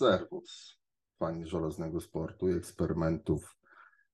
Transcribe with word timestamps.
z 0.00 0.76
fani 1.18 1.46
żelaznego 1.46 2.00
sportu 2.00 2.48
i 2.48 2.56
eksperymentów 2.56 3.56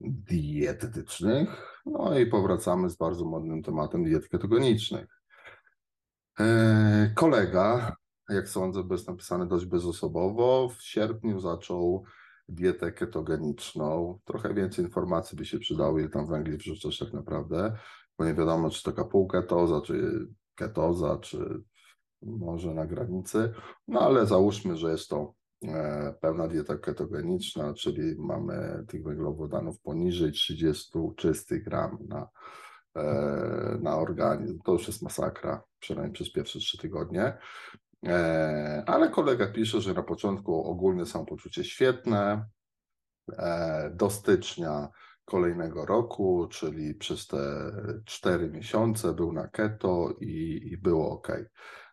dietetycznych. 0.00 1.82
No 1.86 2.18
i 2.18 2.26
powracamy 2.26 2.90
z 2.90 2.96
bardzo 2.96 3.24
modnym 3.24 3.62
tematem 3.62 4.04
diet 4.04 4.28
ketogenicznych. 4.28 5.06
E, 6.40 7.12
kolega, 7.14 7.96
jak 8.28 8.48
sądzę, 8.48 8.82
jest 8.90 9.08
napisany 9.08 9.46
dość 9.46 9.66
bezosobowo, 9.66 10.68
w 10.68 10.82
sierpniu 10.82 11.40
zaczął 11.40 12.04
dietę 12.48 12.92
ketogeniczną. 12.92 14.18
Trochę 14.24 14.54
więcej 14.54 14.84
informacji 14.84 15.38
by 15.38 15.44
się 15.44 15.58
przydało, 15.58 15.98
ile 15.98 16.08
tam 16.08 16.26
węgli 16.26 16.56
wrzucasz 16.56 16.98
tak 16.98 17.12
naprawdę, 17.12 17.76
bo 18.18 18.24
nie 18.24 18.34
wiadomo, 18.34 18.70
czy 18.70 18.82
taka 18.82 19.04
półketoza, 19.04 19.80
czy 19.80 20.26
ketoza, 20.54 21.18
czy 21.18 21.62
może 22.22 22.74
na 22.74 22.86
granicy. 22.86 23.52
No 23.88 24.00
ale 24.00 24.26
załóżmy, 24.26 24.76
że 24.76 24.90
jest 24.90 25.08
to 25.08 25.37
pełna 26.20 26.48
dieta 26.48 26.78
ketogeniczna, 26.78 27.74
czyli 27.74 28.14
mamy 28.18 28.84
tych 28.88 29.04
węglowodanów 29.04 29.80
poniżej 29.80 30.32
30 30.32 30.98
czystych 31.16 31.64
gram 31.64 31.98
na, 32.08 32.28
e, 32.96 33.78
na 33.82 33.96
organizm. 33.96 34.58
To 34.64 34.72
już 34.72 34.86
jest 34.86 35.02
masakra, 35.02 35.62
przynajmniej 35.80 36.12
przez 36.12 36.32
pierwsze 36.32 36.58
trzy 36.58 36.78
tygodnie. 36.78 37.38
E, 38.06 38.82
ale 38.86 39.10
kolega 39.10 39.52
pisze, 39.52 39.80
że 39.80 39.94
na 39.94 40.02
początku 40.02 40.64
ogólne 40.64 41.06
samopoczucie 41.06 41.64
świetne, 41.64 42.46
do 43.92 44.10
stycznia 44.10 44.88
kolejnego 45.24 45.86
roku, 45.86 46.48
czyli 46.50 46.94
przez 46.94 47.26
te 47.26 47.38
cztery 48.04 48.50
miesiące 48.50 49.14
był 49.14 49.32
na 49.32 49.48
keto 49.48 50.14
i, 50.20 50.60
i 50.72 50.76
było 50.76 51.10
ok. 51.10 51.28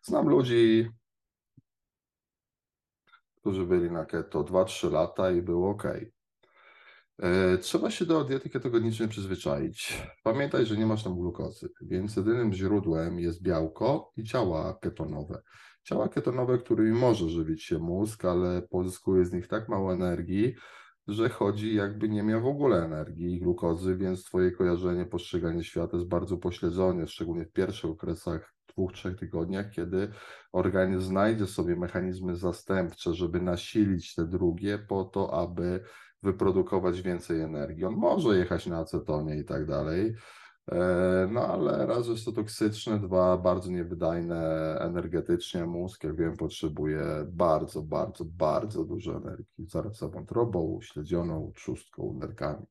Znam 0.03 0.29
ludzi, 0.29 0.89
którzy 3.45 3.65
byli 3.65 3.91
na 3.91 4.05
keto 4.05 4.43
2-3 4.43 4.91
lata 4.91 5.31
i 5.31 5.41
było 5.41 5.69
ok. 5.69 5.83
E, 7.19 7.57
trzeba 7.57 7.91
się 7.91 8.05
do 8.05 8.23
diety 8.23 8.49
ketogenicznej 8.49 9.09
przyzwyczaić. 9.09 10.03
Pamiętaj, 10.23 10.65
że 10.65 10.77
nie 10.77 10.85
masz 10.85 11.03
tam 11.03 11.19
glukozy, 11.19 11.69
więc 11.81 12.15
jedynym 12.15 12.53
źródłem 12.53 13.19
jest 13.19 13.41
białko 13.41 14.11
i 14.17 14.23
ciała 14.23 14.77
ketonowe. 14.81 15.41
Ciała 15.83 16.09
ketonowe, 16.09 16.57
którymi 16.57 16.99
może 16.99 17.29
żywić 17.29 17.63
się 17.63 17.79
mózg, 17.79 18.25
ale 18.25 18.61
pozyskuje 18.61 19.25
z 19.25 19.33
nich 19.33 19.47
tak 19.47 19.69
mało 19.69 19.93
energii, 19.93 20.55
że 21.07 21.29
chodzi 21.29 21.75
jakby 21.75 22.09
nie 22.09 22.23
miał 22.23 22.41
w 22.41 22.47
ogóle 22.47 22.85
energii 22.85 23.35
i 23.35 23.39
glukozy, 23.39 23.97
więc 23.97 24.23
twoje 24.23 24.51
kojarzenie, 24.51 25.05
postrzeganie 25.05 25.63
świata 25.63 25.97
jest 25.97 26.09
bardzo 26.09 26.37
pośledzone, 26.37 27.07
szczególnie 27.07 27.45
w 27.45 27.51
pierwszych 27.51 27.91
okresach 27.91 28.54
dwóch, 28.77 28.93
trzech 28.93 29.15
tygodniach, 29.15 29.71
kiedy 29.71 30.11
organizm 30.51 31.07
znajdzie 31.07 31.45
sobie 31.47 31.75
mechanizmy 31.75 32.35
zastępcze, 32.35 33.13
żeby 33.13 33.41
nasilić 33.41 34.15
te 34.15 34.25
drugie 34.25 34.77
po 34.77 35.03
to, 35.03 35.33
aby 35.41 35.79
wyprodukować 36.23 37.01
więcej 37.01 37.41
energii. 37.41 37.85
On 37.85 37.95
może 37.95 38.37
jechać 38.37 38.67
na 38.67 38.77
acetonie 38.77 39.37
i 39.37 39.45
tak 39.45 39.65
dalej, 39.65 40.15
E, 40.71 41.27
no 41.31 41.47
ale 41.47 41.85
raz 41.85 42.07
jest 42.07 42.25
to 42.25 42.31
toksyczne, 42.31 42.99
dwa 42.99 43.37
bardzo 43.37 43.71
niewydajne 43.71 44.37
energetycznie. 44.79 45.65
Mózg, 45.65 46.03
jak 46.03 46.15
wiem, 46.15 46.37
potrzebuje 46.37 47.05
bardzo, 47.27 47.81
bardzo, 47.81 48.25
bardzo 48.25 48.83
dużo 48.83 49.17
energii. 49.17 49.67
Zaraz 49.67 49.97
za 49.97 50.07
wątrobą, 50.07 50.79
śledzioną, 50.81 51.51
trzustką, 51.55 52.17
nerkami. 52.19 52.65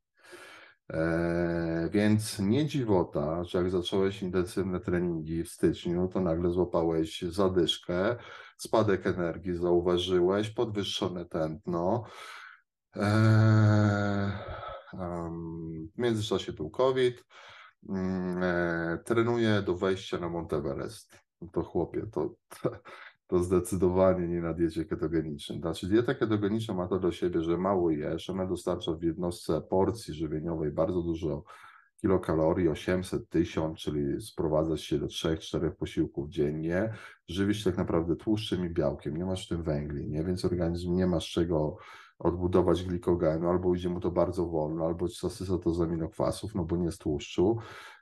E, 0.92 1.88
więc 1.92 2.38
nie 2.38 2.66
dziwota, 2.66 3.44
że 3.44 3.58
jak 3.58 3.70
zacząłeś 3.70 4.22
intensywne 4.22 4.80
treningi 4.80 5.44
w 5.44 5.48
styczniu, 5.48 6.08
to 6.08 6.20
nagle 6.20 6.50
złapałeś 6.50 7.22
zadyszkę, 7.22 8.16
spadek 8.56 9.06
energii 9.06 9.56
zauważyłeś, 9.56 10.50
podwyższone 10.50 11.24
tętno. 11.24 12.04
E, 12.96 14.32
w 15.94 15.98
międzyczasie 15.98 16.52
był 16.52 16.70
COVID 16.70 17.24
Mm, 17.88 18.42
e, 18.42 18.98
trenuję 19.04 19.62
do 19.62 19.76
wejścia 19.76 20.18
na 20.18 20.28
Monteverest. 20.28 21.18
To 21.52 21.62
chłopie, 21.62 22.06
to, 22.12 22.34
to, 22.62 22.70
to 23.34 23.42
zdecydowanie 23.42 24.28
nie 24.28 24.40
na 24.40 24.54
diecie 24.54 24.84
ketogenicznej. 24.84 25.60
Znaczy 25.60 25.88
dieta 25.88 26.14
ketogeniczna 26.14 26.74
ma 26.74 26.88
to 26.88 26.98
do 26.98 27.12
siebie, 27.12 27.42
że 27.42 27.58
mało 27.58 27.90
jesz, 27.90 28.30
ona 28.30 28.46
dostarcza 28.46 28.92
w 28.92 29.02
jednostce 29.02 29.60
porcji 29.60 30.14
żywieniowej 30.14 30.72
bardzo 30.72 31.02
dużo 31.02 31.44
kilokalorii, 32.00 32.68
800, 32.68 33.28
1000, 33.28 33.78
czyli 33.78 34.20
sprowadza 34.20 34.76
się 34.76 34.98
do 34.98 35.06
3-4 35.06 35.70
posiłków 35.70 36.28
dziennie, 36.28 36.92
żywisz 37.28 37.64
tak 37.64 37.76
naprawdę 37.76 38.16
tłuszczem 38.16 38.66
i 38.66 38.70
białkiem, 38.70 39.16
nie 39.16 39.24
masz 39.24 39.46
w 39.46 39.48
tym 39.48 39.62
węgli, 39.62 40.08
nie? 40.08 40.24
więc 40.24 40.44
organizm 40.44 40.94
nie 40.94 41.06
ma 41.06 41.20
z 41.20 41.24
czego 41.24 41.76
odbudować 42.18 42.84
glikogenu, 42.84 43.48
albo 43.48 43.74
idzie 43.74 43.88
mu 43.88 44.00
to 44.00 44.10
bardzo 44.10 44.46
wolno, 44.46 44.86
albo 44.86 45.08
zasysa 45.08 45.58
to 45.58 45.74
z 45.74 45.80
aminokwasów, 45.80 46.54
no 46.54 46.64
bo 46.64 46.76
nie 46.76 46.92
z 46.92 46.98
tłuszczu, 46.98 47.58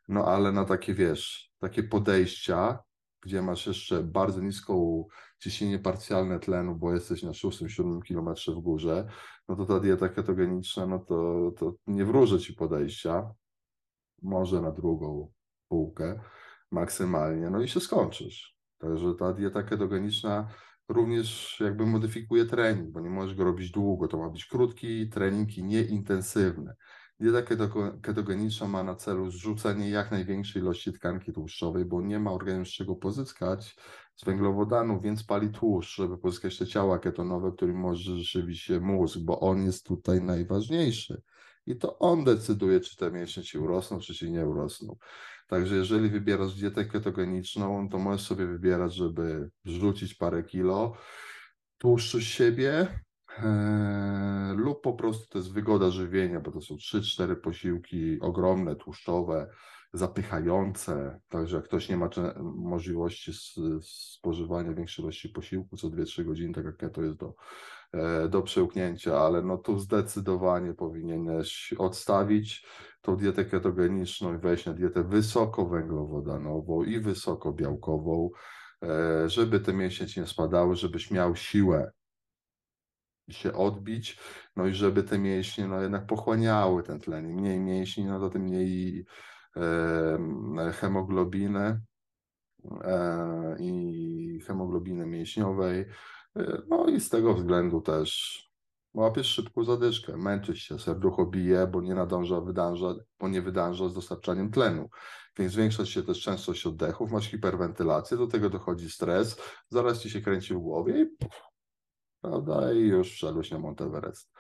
no 0.09 0.25
ale 0.25 0.53
na 0.53 0.65
takie, 0.65 0.95
wiesz, 0.95 1.53
takie 1.59 1.83
podejścia, 1.83 2.79
gdzie 3.23 3.43
masz 3.43 3.67
jeszcze 3.67 4.03
bardzo 4.03 4.41
niską 4.41 5.05
ciśnienie 5.39 5.79
parcjalne 5.79 6.41
tlenu, 6.41 6.75
bo 6.75 6.93
jesteś 6.93 7.23
na 7.23 7.31
6-7 7.31 8.03
kilometrze 8.03 8.53
w 8.53 8.59
górze, 8.59 9.09
no 9.49 9.57
to 9.57 9.67
ta 9.67 9.81
dieta 9.81 10.09
ketogeniczna, 10.09 10.87
no 10.87 10.99
to, 10.99 11.51
to 11.57 11.75
nie 11.87 12.05
wróży 12.05 12.41
ci 12.41 12.55
podejścia, 12.55 13.31
może 14.23 14.63
na 14.63 14.71
drugą 14.71 15.33
półkę 15.69 16.21
maksymalnie, 16.71 17.51
no 17.51 17.61
i 17.61 17.69
się 17.69 17.81
skończysz. 17.81 18.57
Także 18.79 19.15
ta 19.15 19.33
dieta 19.33 19.63
ketogeniczna 19.63 20.49
również 20.89 21.61
jakby 21.61 21.87
modyfikuje 21.87 22.45
trening, 22.45 22.91
bo 22.91 23.01
nie 23.01 23.11
możesz 23.11 23.35
go 23.35 23.45
robić 23.45 23.71
długo. 23.71 24.09
To 24.09 24.19
ma 24.19 24.31
być 24.31 24.47
krótki 24.47 25.09
trening 25.09 25.59
i 25.59 25.65
nieintensywny. 25.65 26.75
Dieta 27.23 27.43
ketogeniczna 28.03 28.69
ma 28.69 28.83
na 28.83 28.95
celu 28.95 29.31
zrzucenie 29.31 29.91
jak 29.91 30.11
największej 30.11 30.63
ilości 30.63 30.93
tkanki 30.93 31.33
tłuszczowej, 31.33 31.85
bo 31.85 32.01
nie 32.01 32.19
ma 32.19 32.33
organizmu 32.33 32.65
z 32.65 32.69
czego 32.69 32.97
pozyskać 32.97 33.77
z 34.17 34.25
węglowodanów, 34.25 35.03
więc 35.03 35.25
pali 35.25 35.49
tłuszcz, 35.49 35.97
żeby 35.97 36.19
pozyskać 36.19 36.59
te 36.59 36.67
ciała 36.67 36.99
ketonowe, 36.99 37.53
którym 37.53 37.77
może 37.77 38.19
żywić 38.19 38.61
się 38.61 38.81
mózg, 38.81 39.19
bo 39.19 39.41
on 39.41 39.63
jest 39.63 39.87
tutaj 39.87 40.23
najważniejszy. 40.23 41.23
I 41.67 41.77
to 41.77 41.99
on 41.99 42.25
decyduje, 42.25 42.81
czy 42.81 42.97
te 42.97 43.11
mięśnie 43.11 43.43
ci 43.43 43.59
urosną, 43.59 43.99
czy 43.99 44.15
ci 44.15 44.33
nie 44.33 44.47
urosną. 44.47 44.97
Także 45.47 45.77
jeżeli 45.77 46.11
wybierasz 46.11 46.55
dietę 46.55 46.85
ketogeniczną, 46.85 47.89
to 47.89 47.99
możesz 47.99 48.27
sobie 48.27 48.47
wybierać, 48.47 48.95
żeby 48.95 49.51
rzucić 49.65 50.15
parę 50.15 50.43
kilo 50.43 50.97
tłuszczu 51.79 52.19
z 52.19 52.23
siebie, 52.23 53.01
lub 54.57 54.81
po 54.83 54.93
prostu 54.93 55.27
to 55.29 55.39
jest 55.39 55.53
wygoda 55.53 55.91
żywienia, 55.91 56.41
bo 56.41 56.51
to 56.51 56.61
są 56.61 56.75
3-4 56.75 57.37
posiłki 57.37 58.21
ogromne, 58.21 58.77
tłuszczowe, 58.77 59.49
zapychające. 59.93 61.21
Także 61.29 61.57
jak 61.57 61.65
ktoś 61.65 61.89
nie 61.89 61.97
ma 61.97 62.09
możliwości 62.43 63.33
spożywania 63.83 64.73
większej 64.73 65.05
ilości 65.05 65.29
posiłku 65.29 65.77
co 65.77 65.89
2-3 65.89 66.25
godziny, 66.25 66.55
tak 66.55 66.65
jak 66.65 66.93
to 66.93 67.03
jest 67.03 67.17
do, 67.17 67.35
e, 67.93 68.29
do 68.29 68.43
przełknięcia, 68.43 69.19
ale 69.19 69.43
no 69.43 69.59
tu 69.59 69.79
zdecydowanie 69.79 70.75
powinieneś 70.75 71.75
odstawić 71.79 72.67
tą 73.03 73.17
dietę 73.17 73.45
ketogeniczną 73.45 74.35
i 74.35 74.39
wejść 74.39 74.67
na 74.67 74.73
dietę 74.73 75.05
wysokowęglowodanową 75.05 76.85
i 76.85 77.01
wysokobiałkową, 77.01 78.31
e, 78.83 79.29
żeby 79.29 79.61
te 79.61 79.73
mięśnie 79.73 80.07
ci 80.07 80.21
nie 80.21 80.27
spadały, 80.27 80.77
żebyś 80.77 81.11
miał 81.11 81.37
siłę 81.37 81.93
się 83.33 83.53
odbić, 83.53 84.19
no 84.57 84.67
i 84.67 84.75
żeby 84.75 85.03
te 85.03 85.19
mięśnie 85.19 85.69
no 85.69 85.83
jednak 85.83 86.07
pochłaniały 86.07 86.83
ten 86.83 87.01
tlen. 87.01 87.31
Im 87.31 87.37
mniej 87.37 87.61
mięśni, 87.61 88.05
no 88.05 88.21
to 88.21 88.31
tym 88.31 88.43
mniej 88.43 89.05
e, 89.57 90.73
hemoglobiny 90.73 91.81
e, 92.85 93.57
i 93.61 94.41
hemoglobiny 94.47 95.07
mięśniowej. 95.07 95.87
No 96.69 96.87
i 96.87 97.01
z 97.01 97.09
tego 97.09 97.35
względu 97.35 97.81
też 97.81 98.53
łapiesz 98.95 99.27
szybką 99.27 99.65
zadyszkę, 99.65 100.17
męczysz 100.17 100.63
się, 100.63 100.79
serducho 100.79 101.27
bije, 101.27 101.67
bo 101.67 101.81
nie 101.81 101.95
nadąża, 101.95 102.41
wydąża, 102.41 102.95
bo 103.21 103.29
nie 103.29 103.43
wydąża 103.43 103.89
z 103.89 103.95
dostarczaniem 103.95 104.51
tlenu. 104.51 104.89
Więc 105.39 105.53
zwiększa 105.53 105.87
się 105.87 106.03
też 106.03 106.21
częstość 106.21 106.67
oddechów, 106.67 107.13
masz 107.13 107.31
hiperwentylację, 107.31 108.17
do 108.17 108.27
tego 108.27 108.51
dochodzi 108.51 108.91
stres, 108.91 109.37
zaraz 109.69 110.01
ci 110.01 110.11
się 110.11 110.21
kręci 110.21 110.55
w 110.55 110.59
głowie 110.59 111.03
i 111.03 111.27
prawda, 112.23 112.73
i 112.73 112.79
już 112.79 113.13
wszedłeś 113.13 113.51
na 113.51 113.59
Monteverest. 113.59 114.33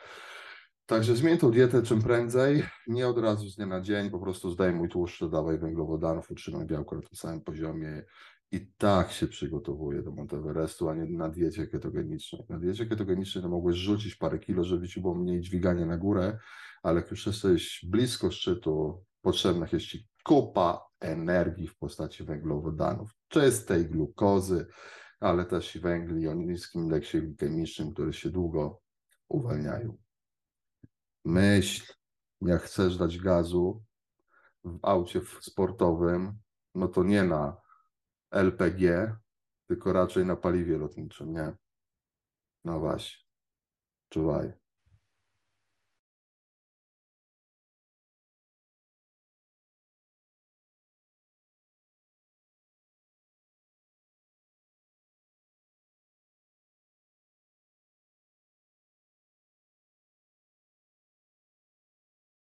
Także 0.87 1.17
zmień 1.17 1.38
tą 1.38 1.50
dietę 1.50 1.82
czym 1.82 2.02
prędzej, 2.02 2.62
nie 2.87 3.08
od 3.08 3.19
razu 3.19 3.49
z 3.49 3.56
dnia 3.56 3.67
na 3.67 3.81
dzień, 3.81 4.11
po 4.11 4.19
prostu 4.19 4.50
zdejmuj 4.50 4.88
tłuszcze, 4.88 5.29
dawaj 5.29 5.58
węglowodanów, 5.58 6.31
utrzymaj 6.31 6.67
białko 6.67 6.96
na 6.96 7.02
tym 7.02 7.17
samym 7.17 7.40
poziomie 7.40 8.02
i 8.52 8.67
tak 8.79 9.12
się 9.12 9.26
przygotowuje 9.26 10.02
do 10.02 10.11
Monteverestu, 10.11 10.88
a 10.88 10.94
nie 10.94 11.05
na 11.05 11.29
diecie 11.29 11.67
ketogenicznej. 11.67 12.43
Na 12.49 12.58
diecie 12.58 12.87
ketogenicznej 12.87 13.44
to 13.44 13.49
mogłeś 13.50 13.76
rzucić 13.76 14.14
parę 14.14 14.38
kilo, 14.38 14.64
żeby 14.64 14.88
ci 14.88 15.00
było 15.00 15.14
mniej 15.14 15.40
dźwigania 15.40 15.87
na 15.87 15.96
górę, 15.96 16.38
ale 16.82 17.00
jak 17.00 17.11
już 17.11 17.26
jesteś 17.26 17.87
blisko 17.88 18.31
szczytu, 18.31 19.05
potrzebna 19.23 19.67
jest 19.73 19.87
ci 19.87 20.08
kupa 20.25 20.87
energii 21.00 21.69
w 21.69 21.79
postaci 21.79 22.25
węglowodanów, 22.25 23.11
czystej 23.29 23.87
glukozy, 23.87 24.67
ale 25.22 25.44
też 25.44 25.76
i 25.76 25.80
węgli 25.80 26.28
o 26.28 26.34
niskim 26.34 26.82
indeksie 26.82 27.22
glikemicznym, 27.22 27.92
który 27.92 28.12
się 28.12 28.30
długo 28.30 28.80
uwalniają. 29.28 29.96
Myśl, 31.24 31.92
jak 32.40 32.62
chcesz 32.62 32.96
dać 32.96 33.19
gazu 33.19 33.84
w 34.64 34.78
aucie 34.82 35.20
sportowym, 35.40 36.38
no 36.74 36.88
to 36.88 37.04
nie 37.04 37.24
na 37.24 37.56
LPG, 38.30 39.16
tylko 39.69 39.92
raczej 39.92 40.26
na 40.26 40.36
paliwie 40.36 40.78
lotniczym, 40.78 41.32
nie? 41.32 41.52
No 42.64 42.80
właśnie. 42.80 43.24
Czuwaj. 44.08 44.62